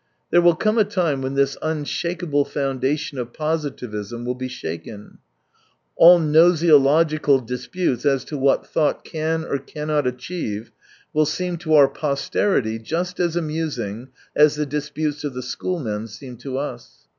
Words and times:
There 0.31 0.41
will 0.41 0.55
come 0.55 0.79
a 0.79 0.83
time 0.83 1.21
when 1.21 1.35
this 1.35 1.57
unshakeable 1.61 2.43
foundation 2.43 3.19
of 3.19 3.33
positivism 3.33 4.25
wUl 4.25 4.33
be 4.33 4.47
shaken. 4.47 5.19
AH 5.99 6.17
gnosiological 6.17 7.39
disputes 7.45 8.03
as 8.03 8.25
to 8.25 8.35
what 8.35 8.65
thought 8.65 9.03
can 9.05 9.45
or 9.45 9.59
cannot 9.59 10.07
achieve 10.07 10.71
will 11.13 11.27
seem 11.27 11.57
to 11.57 11.75
our 11.75 11.87
posterity 11.87 12.79
just 12.79 13.19
as 13.19 13.35
amusing 13.35 14.07
as 14.35 14.55
the 14.55 14.65
disputes 14.65 15.23
of 15.23 15.35
the 15.35 15.43
schoolmen 15.43 16.07
seem 16.07 16.35
to 16.37 16.57
us. 16.57 17.05